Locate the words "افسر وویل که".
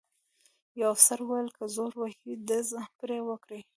0.93-1.63